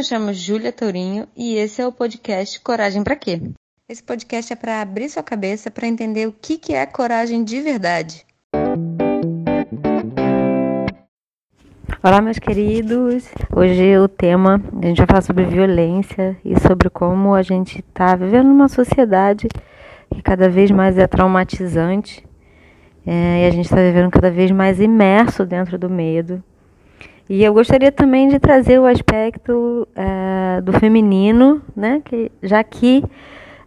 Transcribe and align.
me 0.00 0.04
chamo 0.04 0.32
Júlia 0.32 0.72
Tourinho 0.72 1.28
e 1.36 1.56
esse 1.56 1.82
é 1.82 1.86
o 1.86 1.92
podcast 1.92 2.58
Coragem 2.60 3.04
para 3.04 3.14
quê? 3.14 3.38
Esse 3.86 4.02
podcast 4.02 4.50
é 4.50 4.56
para 4.56 4.80
abrir 4.80 5.10
sua 5.10 5.22
cabeça 5.22 5.70
para 5.70 5.86
entender 5.86 6.26
o 6.26 6.32
que, 6.32 6.56
que 6.56 6.72
é 6.72 6.86
coragem 6.86 7.44
de 7.44 7.60
verdade. 7.60 8.24
Olá, 12.02 12.22
meus 12.22 12.38
queridos. 12.38 13.28
Hoje 13.54 13.98
o 13.98 14.08
tema 14.08 14.62
a 14.82 14.86
gente 14.86 14.96
vai 14.96 15.06
falar 15.06 15.20
sobre 15.20 15.44
violência 15.44 16.34
e 16.42 16.58
sobre 16.58 16.88
como 16.88 17.34
a 17.34 17.42
gente 17.42 17.80
está 17.80 18.16
vivendo 18.16 18.46
numa 18.46 18.68
sociedade 18.68 19.48
que 20.14 20.22
cada 20.22 20.48
vez 20.48 20.70
mais 20.70 20.96
é 20.96 21.06
traumatizante 21.06 22.26
é, 23.06 23.42
e 23.42 23.46
a 23.46 23.50
gente 23.50 23.66
está 23.66 23.76
vivendo 23.76 24.10
cada 24.10 24.30
vez 24.30 24.50
mais 24.50 24.80
imerso 24.80 25.44
dentro 25.44 25.76
do 25.76 25.90
medo. 25.90 26.42
E 27.30 27.44
eu 27.44 27.54
gostaria 27.54 27.92
também 27.92 28.26
de 28.26 28.40
trazer 28.40 28.80
o 28.80 28.86
aspecto 28.86 29.86
é, 29.94 30.60
do 30.62 30.72
feminino, 30.72 31.62
né? 31.76 32.02
Que, 32.04 32.28
já 32.42 32.64
que 32.64 33.04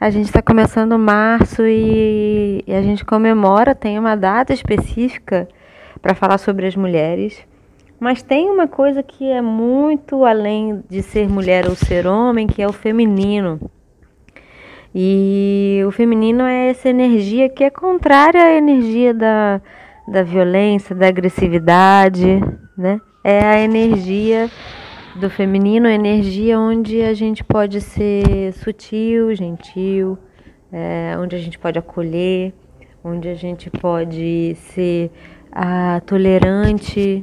a 0.00 0.08
gente 0.08 0.24
está 0.24 0.40
começando 0.40 0.98
março 0.98 1.66
e, 1.66 2.64
e 2.66 2.74
a 2.74 2.80
gente 2.80 3.04
comemora, 3.04 3.74
tem 3.74 3.98
uma 3.98 4.16
data 4.16 4.54
específica 4.54 5.46
para 6.00 6.14
falar 6.14 6.38
sobre 6.38 6.66
as 6.66 6.74
mulheres. 6.74 7.38
Mas 8.00 8.22
tem 8.22 8.48
uma 8.48 8.66
coisa 8.66 9.02
que 9.02 9.30
é 9.30 9.42
muito 9.42 10.24
além 10.24 10.82
de 10.88 11.02
ser 11.02 11.28
mulher 11.28 11.68
ou 11.68 11.76
ser 11.76 12.06
homem, 12.06 12.46
que 12.46 12.62
é 12.62 12.66
o 12.66 12.72
feminino. 12.72 13.60
E 14.94 15.82
o 15.86 15.90
feminino 15.90 16.44
é 16.44 16.70
essa 16.70 16.88
energia 16.88 17.50
que 17.50 17.62
é 17.62 17.68
contrária 17.68 18.42
à 18.42 18.52
energia 18.52 19.12
da, 19.12 19.60
da 20.08 20.22
violência, 20.22 20.96
da 20.96 21.08
agressividade, 21.08 22.40
né? 22.74 22.98
É 23.22 23.44
a 23.44 23.60
energia 23.60 24.50
do 25.14 25.28
feminino, 25.28 25.86
a 25.86 25.92
energia 25.92 26.58
onde 26.58 27.02
a 27.02 27.12
gente 27.12 27.44
pode 27.44 27.80
ser 27.80 28.52
sutil, 28.54 29.34
gentil, 29.34 30.18
é, 30.72 31.14
onde 31.18 31.36
a 31.36 31.38
gente 31.38 31.58
pode 31.58 31.78
acolher, 31.78 32.54
onde 33.04 33.28
a 33.28 33.34
gente 33.34 33.68
pode 33.68 34.54
ser 34.54 35.10
a 35.52 36.00
tolerante. 36.06 37.22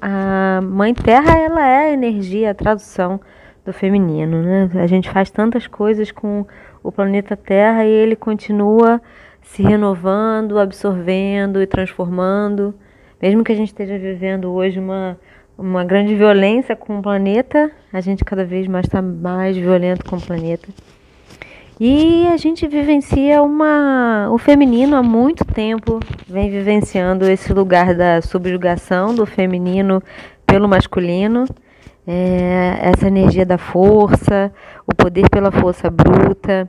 A, 0.00 0.58
a 0.58 0.60
mãe 0.60 0.94
terra 0.94 1.36
ela 1.38 1.66
é 1.66 1.88
a 1.88 1.92
energia, 1.92 2.52
a 2.52 2.54
tradução 2.54 3.20
do 3.64 3.72
feminino, 3.72 4.42
né? 4.42 4.70
A 4.74 4.86
gente 4.86 5.10
faz 5.10 5.28
tantas 5.28 5.66
coisas 5.66 6.12
com 6.12 6.46
o 6.84 6.92
planeta 6.92 7.34
Terra 7.34 7.84
e 7.84 7.90
ele 7.90 8.14
continua 8.14 9.00
se 9.42 9.62
renovando, 9.62 10.58
absorvendo 10.58 11.60
e 11.60 11.66
transformando. 11.66 12.74
Mesmo 13.20 13.42
que 13.44 13.52
a 13.52 13.54
gente 13.54 13.68
esteja 13.68 13.98
vivendo 13.98 14.50
hoje 14.52 14.78
uma, 14.78 15.18
uma 15.56 15.84
grande 15.84 16.14
violência 16.14 16.76
com 16.76 16.98
o 16.98 17.02
planeta, 17.02 17.70
a 17.92 18.00
gente 18.00 18.24
cada 18.24 18.44
vez 18.44 18.66
mais 18.66 18.86
está 18.86 19.00
mais 19.00 19.56
violento 19.56 20.04
com 20.04 20.16
o 20.16 20.20
planeta. 20.20 20.68
E 21.80 22.26
a 22.28 22.36
gente 22.36 22.68
vivencia 22.68 23.42
uma, 23.42 24.28
o 24.30 24.38
feminino 24.38 24.94
há 24.94 25.02
muito 25.02 25.44
tempo, 25.44 25.98
vem 26.28 26.48
vivenciando 26.48 27.28
esse 27.28 27.52
lugar 27.52 27.94
da 27.94 28.22
subjugação 28.22 29.12
do 29.12 29.26
feminino 29.26 30.00
pelo 30.46 30.68
masculino, 30.68 31.44
é, 32.06 32.78
essa 32.80 33.08
energia 33.08 33.44
da 33.44 33.58
força, 33.58 34.52
o 34.86 34.94
poder 34.94 35.28
pela 35.28 35.50
força 35.50 35.90
bruta. 35.90 36.68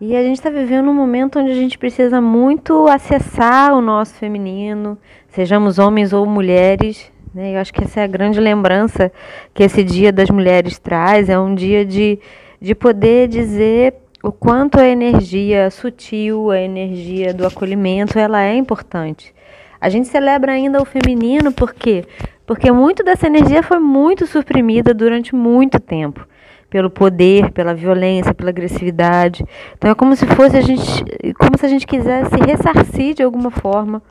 E 0.00 0.14
a 0.14 0.22
gente 0.22 0.36
está 0.36 0.48
vivendo 0.48 0.88
um 0.88 0.94
momento 0.94 1.40
onde 1.40 1.50
a 1.50 1.54
gente 1.54 1.76
precisa 1.76 2.20
muito 2.20 2.86
acessar 2.86 3.74
o 3.74 3.80
nosso 3.80 4.14
feminino, 4.14 4.96
sejamos 5.26 5.80
homens 5.80 6.12
ou 6.12 6.24
mulheres. 6.24 7.10
Né? 7.34 7.56
Eu 7.56 7.58
acho 7.58 7.74
que 7.74 7.82
essa 7.82 7.98
é 8.00 8.04
a 8.04 8.06
grande 8.06 8.38
lembrança 8.38 9.10
que 9.52 9.64
esse 9.64 9.82
Dia 9.82 10.12
das 10.12 10.30
Mulheres 10.30 10.78
traz. 10.78 11.28
É 11.28 11.36
um 11.36 11.52
dia 11.52 11.84
de, 11.84 12.16
de 12.60 12.76
poder 12.76 13.26
dizer 13.26 13.94
o 14.22 14.30
quanto 14.30 14.78
a 14.78 14.86
energia 14.86 15.68
sutil, 15.68 16.52
a 16.52 16.60
energia 16.60 17.34
do 17.34 17.44
acolhimento, 17.44 18.20
ela 18.20 18.44
é 18.44 18.54
importante. 18.54 19.34
A 19.80 19.88
gente 19.88 20.06
celebra 20.06 20.52
ainda 20.52 20.80
o 20.80 20.84
feminino 20.84 21.50
por 21.50 21.74
quê? 21.74 22.04
Porque 22.46 22.70
muito 22.70 23.02
dessa 23.02 23.26
energia 23.26 23.64
foi 23.64 23.80
muito 23.80 24.28
suprimida 24.28 24.94
durante 24.94 25.34
muito 25.34 25.80
tempo 25.80 26.24
pelo 26.70 26.90
poder, 26.90 27.50
pela 27.52 27.74
violência, 27.74 28.34
pela 28.34 28.50
agressividade. 28.50 29.44
Então 29.76 29.90
é 29.90 29.94
como 29.94 30.14
se 30.14 30.26
fosse 30.26 30.56
a 30.56 30.60
gente, 30.60 31.04
como 31.38 31.56
se 31.58 31.66
a 31.66 31.68
gente 31.68 31.86
quisesse 31.86 32.36
ressarcir 32.36 33.14
de 33.14 33.22
alguma 33.22 33.50
forma 33.50 34.02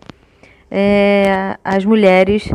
é, 0.72 1.58
as 1.64 1.86
mulheres 1.86 2.52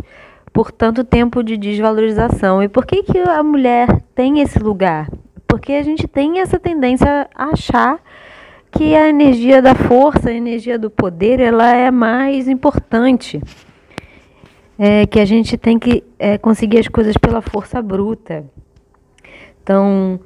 por 0.51 0.71
tanto 0.71 1.03
tempo 1.03 1.43
de 1.43 1.57
desvalorização. 1.57 2.61
E 2.61 2.69
por 2.69 2.85
que 2.85 3.03
que 3.03 3.17
a 3.17 3.41
mulher 3.41 3.87
tem 4.13 4.39
esse 4.39 4.59
lugar? 4.59 5.09
Porque 5.47 5.73
a 5.73 5.83
gente 5.83 6.07
tem 6.07 6.39
essa 6.39 6.59
tendência 6.59 7.27
a 7.35 7.45
achar 7.45 7.99
que 8.71 8.95
a 8.95 9.07
energia 9.07 9.61
da 9.61 9.75
força, 9.75 10.29
a 10.29 10.33
energia 10.33 10.77
do 10.77 10.89
poder, 10.89 11.39
ela 11.39 11.75
é 11.75 11.91
mais 11.91 12.47
importante. 12.47 13.41
É, 14.77 15.05
que 15.05 15.19
a 15.19 15.25
gente 15.25 15.55
tem 15.55 15.77
que 15.77 16.03
é, 16.17 16.37
conseguir 16.37 16.79
as 16.79 16.87
coisas 16.87 17.15
pela 17.15 17.41
força 17.41 17.79
bruta. 17.81 18.43
Então, 19.63 20.19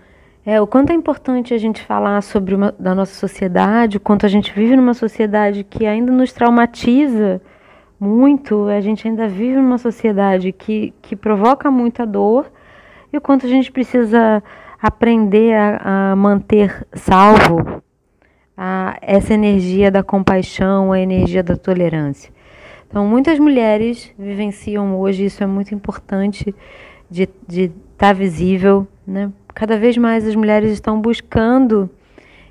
é, 0.43 0.59
o 0.59 0.65
quanto 0.65 0.89
é 0.89 0.93
importante 0.93 1.53
a 1.53 1.57
gente 1.57 1.81
falar 1.83 2.21
sobre 2.21 2.55
uma, 2.55 2.73
da 2.77 2.95
nossa 2.95 3.13
sociedade, 3.13 3.97
o 3.97 3.99
quanto 3.99 4.25
a 4.25 4.29
gente 4.29 4.51
vive 4.51 4.75
numa 4.75 4.95
sociedade 4.95 5.63
que 5.63 5.85
ainda 5.85 6.11
nos 6.11 6.33
traumatiza 6.33 7.39
muito, 7.99 8.65
a 8.67 8.81
gente 8.81 9.07
ainda 9.07 9.27
vive 9.27 9.57
numa 9.57 9.77
sociedade 9.77 10.51
que, 10.51 10.93
que 11.01 11.15
provoca 11.15 11.69
muita 11.69 12.05
dor, 12.05 12.51
e 13.13 13.17
o 13.17 13.21
quanto 13.21 13.45
a 13.45 13.49
gente 13.49 13.71
precisa 13.71 14.43
aprender 14.81 15.53
a, 15.53 16.11
a 16.11 16.15
manter 16.15 16.85
salvo 16.93 17.81
a, 18.55 18.97
essa 19.01 19.33
energia 19.33 19.91
da 19.91 20.01
compaixão, 20.01 20.91
a 20.91 20.99
energia 20.99 21.43
da 21.43 21.55
tolerância. 21.55 22.31
Então, 22.87 23.05
muitas 23.05 23.37
mulheres 23.37 24.11
vivenciam 24.17 24.97
hoje, 24.97 25.25
isso 25.25 25.43
é 25.43 25.47
muito 25.47 25.75
importante 25.75 26.55
de 27.09 27.23
estar 27.23 27.69
tá 27.97 28.13
visível, 28.13 28.87
né? 29.07 29.31
Cada 29.55 29.79
vez 29.79 29.97
mais 29.97 30.27
as 30.27 30.35
mulheres 30.35 30.71
estão 30.71 30.99
buscando 30.99 31.89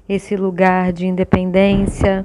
esse 0.09 0.34
lugar 0.34 0.93
de 0.93 1.06
independência, 1.06 2.25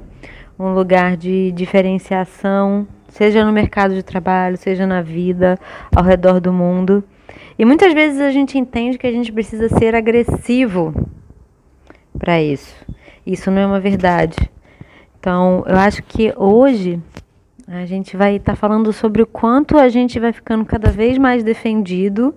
um 0.58 0.72
lugar 0.72 1.16
de 1.16 1.52
diferenciação, 1.52 2.86
seja 3.08 3.44
no 3.44 3.52
mercado 3.52 3.94
de 3.94 4.02
trabalho, 4.02 4.56
seja 4.56 4.86
na 4.86 5.02
vida, 5.02 5.58
ao 5.94 6.02
redor 6.02 6.40
do 6.40 6.52
mundo. 6.52 7.04
E 7.58 7.64
muitas 7.64 7.92
vezes 7.92 8.20
a 8.20 8.30
gente 8.30 8.58
entende 8.58 8.96
que 8.96 9.06
a 9.06 9.12
gente 9.12 9.30
precisa 9.30 9.68
ser 9.68 9.94
agressivo 9.94 10.94
para 12.18 12.40
isso. 12.42 12.74
Isso 13.26 13.50
não 13.50 13.60
é 13.60 13.66
uma 13.66 13.80
verdade. 13.80 14.36
Então, 15.18 15.62
eu 15.66 15.76
acho 15.76 16.02
que 16.02 16.32
hoje 16.36 17.00
a 17.68 17.84
gente 17.84 18.16
vai 18.16 18.36
estar 18.36 18.52
tá 18.52 18.56
falando 18.56 18.92
sobre 18.92 19.22
o 19.22 19.26
quanto 19.26 19.78
a 19.78 19.88
gente 19.88 20.18
vai 20.18 20.32
ficando 20.32 20.64
cada 20.64 20.90
vez 20.90 21.18
mais 21.18 21.44
defendido, 21.44 22.34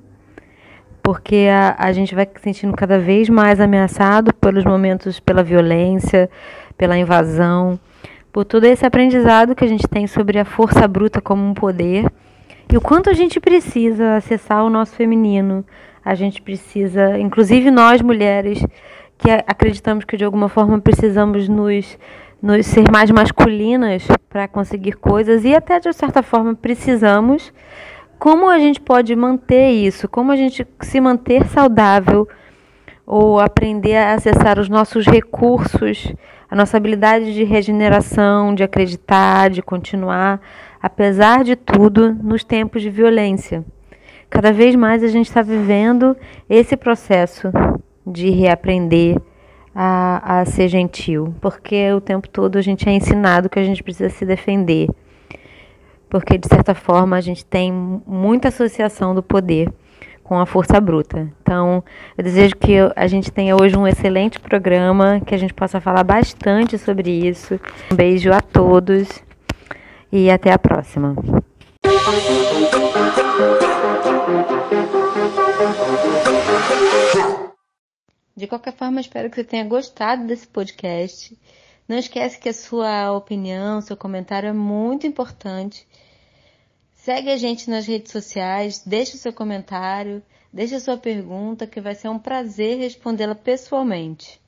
porque 1.05 1.47
a, 1.51 1.75
a 1.77 1.91
gente 1.91 2.15
vai 2.15 2.25
se 2.25 2.41
sentindo 2.41 2.75
cada 2.75 2.97
vez 2.97 3.29
mais 3.29 3.61
ameaçado 3.61 4.33
pelos 4.33 4.65
momentos, 4.65 5.19
pela 5.19 5.43
violência, 5.43 6.27
pela 6.75 6.97
invasão, 6.97 7.79
por 8.33 8.43
todo 8.43 8.63
esse 8.63 8.87
aprendizado 8.87 9.53
que 9.53 9.63
a 9.63 9.67
gente 9.67 9.87
tem 9.87 10.07
sobre 10.07 10.39
a 10.39 10.43
força 10.43 10.87
bruta 10.87 11.21
como 11.21 11.47
um 11.47 11.53
poder 11.53 12.11
e 12.73 12.75
o 12.75 12.81
quanto 12.81 13.11
a 13.11 13.13
gente 13.13 13.39
precisa 13.39 14.15
acessar 14.15 14.65
o 14.65 14.69
nosso 14.69 14.95
feminino. 14.95 15.63
A 16.03 16.15
gente 16.15 16.41
precisa, 16.41 17.19
inclusive 17.19 17.69
nós 17.69 18.01
mulheres, 18.01 18.65
que 19.19 19.29
acreditamos 19.29 20.05
que 20.05 20.17
de 20.17 20.25
alguma 20.25 20.49
forma 20.49 20.81
precisamos 20.81 21.47
nos, 21.47 21.99
nos 22.41 22.65
ser 22.65 22.89
mais 22.91 23.11
masculinas 23.11 24.07
para 24.27 24.47
conseguir 24.47 24.93
coisas 24.93 25.45
e 25.45 25.53
até 25.53 25.79
de 25.79 25.93
certa 25.93 26.23
forma 26.23 26.55
precisamos. 26.55 27.53
Como 28.17 28.49
a 28.49 28.59
gente 28.59 28.79
pode 28.79 29.15
manter 29.15 29.71
isso? 29.71 30.07
Como 30.07 30.31
a 30.31 30.35
gente 30.35 30.65
se 30.81 30.99
manter 30.99 31.45
saudável 31.47 32.27
ou 33.05 33.39
aprender 33.39 33.95
a 33.95 34.13
acessar 34.13 34.59
os 34.59 34.67
nossos 34.67 35.05
recursos, 35.05 36.11
a 36.49 36.55
nossa 36.55 36.77
habilidade 36.77 37.33
de 37.33 37.43
regeneração, 37.43 38.55
de 38.55 38.63
acreditar, 38.63 39.49
de 39.49 39.61
continuar 39.61 40.41
apesar 40.85 41.43
de 41.43 41.55
tudo, 41.55 42.13
nos 42.13 42.43
tempos 42.43 42.79
de 42.79 42.91
violência. 42.91 43.65
Cada 44.29 44.53
vez 44.53 44.75
mais 44.75 45.03
a 45.03 45.07
gente 45.07 45.25
está 45.25 45.41
vivendo 45.41 46.15
esse 46.47 46.77
processo 46.77 47.51
de 48.05 48.29
reaprender 48.29 49.19
a, 49.73 50.41
a 50.41 50.45
ser 50.45 50.67
gentil, 50.67 51.33
porque 51.41 51.91
o 51.91 51.99
tempo 51.99 52.29
todo 52.29 52.59
a 52.59 52.61
gente 52.61 52.87
é 52.87 52.91
ensinado 52.91 53.49
que 53.49 53.57
a 53.57 53.63
gente 53.63 53.81
precisa 53.81 54.11
se 54.11 54.27
defender, 54.27 54.87
porque 56.15 56.37
de 56.37 56.47
certa 56.47 56.73
forma 56.73 57.17
a 57.17 57.19
gente 57.19 57.43
tem 57.43 57.73
muita 57.73 58.47
associação 58.47 59.13
do 59.13 59.21
poder 59.21 59.69
com 60.23 60.39
a 60.39 60.45
força 60.45 60.79
bruta. 60.79 61.29
Então, 61.41 61.83
eu 62.17 62.23
desejo 62.23 62.55
que 62.55 62.73
a 62.95 63.05
gente 63.05 63.29
tenha 63.29 63.53
hoje 63.53 63.75
um 63.75 63.85
excelente 63.85 64.39
programa, 64.39 65.19
que 65.19 65.35
a 65.35 65.37
gente 65.37 65.53
possa 65.53 65.81
falar 65.81 66.05
bastante 66.05 66.77
sobre 66.77 67.11
isso. 67.11 67.59
Um 67.91 67.95
beijo 67.97 68.31
a 68.31 68.39
todos 68.39 69.21
e 70.09 70.31
até 70.31 70.53
a 70.53 70.57
próxima. 70.57 71.13
De 78.37 78.47
qualquer 78.47 78.73
forma, 78.73 79.01
espero 79.01 79.29
que 79.29 79.35
você 79.35 79.43
tenha 79.43 79.65
gostado 79.65 80.25
desse 80.25 80.47
podcast. 80.47 81.37
Não 81.87 81.97
esquece 81.97 82.39
que 82.39 82.49
a 82.49 82.53
sua 82.53 83.11
opinião, 83.11 83.79
seu 83.79 83.95
comentário 83.95 84.49
é 84.49 84.53
muito 84.53 85.05
importante. 85.05 85.87
Segue 86.93 87.29
a 87.29 87.37
gente 87.37 87.69
nas 87.69 87.85
redes 87.85 88.11
sociais, 88.11 88.81
deixe 88.83 89.15
o 89.15 89.19
seu 89.19 89.31
comentário, 89.31 90.23
deixe 90.51 90.73
a 90.73 90.79
sua 90.79 90.97
pergunta, 90.97 91.67
que 91.67 91.79
vai 91.79 91.93
ser 91.93 92.09
um 92.09 92.17
prazer 92.17 92.79
respondê-la 92.79 93.35
pessoalmente. 93.35 94.41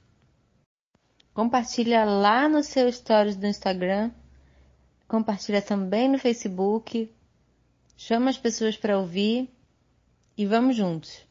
Compartilha 1.31 2.03
lá 2.03 2.49
no 2.49 2.63
seu 2.63 2.91
stories 2.91 3.35
do 3.35 3.45
Instagram, 3.45 4.09
compartilha 5.07 5.61
também 5.61 6.09
no 6.09 6.17
Facebook, 6.17 7.13
chama 7.95 8.31
as 8.31 8.37
pessoas 8.39 8.75
para 8.75 8.97
ouvir 8.97 9.47
e 10.35 10.47
vamos 10.47 10.75
juntos. 10.75 11.26